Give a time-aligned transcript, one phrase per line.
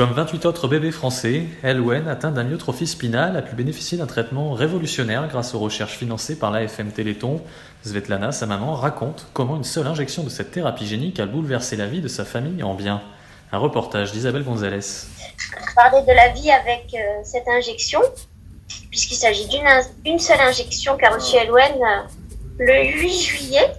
[0.00, 4.52] Comme 28 autres bébés français, Elwen, atteinte d'un myotrophie spinale, a pu bénéficier d'un traitement
[4.52, 7.42] révolutionnaire grâce aux recherches financées par l'AFM Téléthon.
[7.84, 11.86] Svetlana, sa maman, raconte comment une seule injection de cette thérapie génique a bouleversé la
[11.86, 13.02] vie de sa famille en bien.
[13.52, 14.80] Un reportage d'Isabelle Gonzalez.
[15.76, 18.00] Parler de la vie avec euh, cette injection,
[18.88, 22.00] puisqu'il s'agit d'une seule injection qu'a reçue Elwen euh,
[22.58, 23.74] le 8 juillet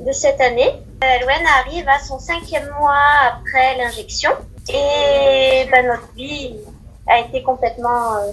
[0.00, 0.72] de cette année.
[1.02, 4.30] Elwen arrive à son cinquième mois après l'injection.
[4.68, 6.56] Et ben, notre vie
[7.06, 8.32] a été complètement euh,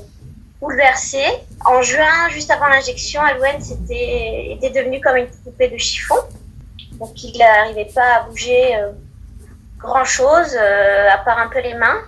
[0.60, 1.26] bouleversée.
[1.66, 6.16] En juin, juste avant l'injection, Alwen était, était devenu comme une poupée de chiffon.
[7.00, 8.92] Donc il n'arrivait pas à bouger euh,
[9.80, 12.02] grand-chose, euh, à part un peu les mains.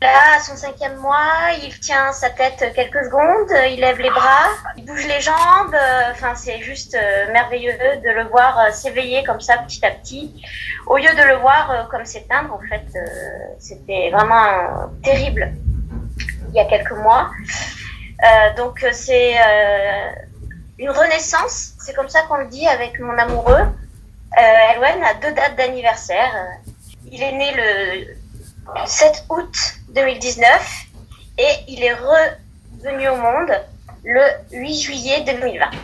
[0.00, 4.48] Là, à son cinquième mois, il tient sa tête quelques secondes, il lève les bras,
[4.86, 5.76] bouge les jambes.
[6.12, 6.96] Enfin, c'est juste
[7.32, 10.42] merveilleux de le voir s'éveiller comme ça petit à petit.
[10.86, 12.86] Au lieu de le voir comme s'éteindre, en fait,
[13.58, 15.52] c'était vraiment terrible
[16.48, 17.30] il y a quelques mois.
[18.56, 19.34] donc, c'est
[20.78, 23.66] une renaissance, c'est comme ça qu'on le dit avec mon amoureux.
[24.36, 26.32] Elwen a deux dates d'anniversaire.
[27.10, 29.54] Il est né le 7 août
[29.90, 30.86] 2019
[31.38, 33.52] et il est revenu au monde
[34.06, 35.78] le 8 juillet 2020.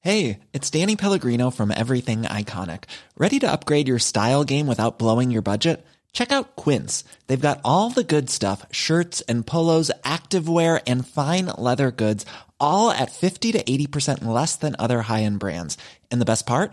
[0.00, 2.84] Hey, it's Danny Pellegrino from Everything Iconic.
[3.16, 5.84] Ready to upgrade your style game without blowing your budget?
[6.12, 7.04] Check out Quince.
[7.26, 12.24] They've got all the good stuff, shirts and polos, activewear and fine leather goods,
[12.58, 15.76] all at 50 to 80% less than other high-end brands.
[16.10, 16.72] And the best part?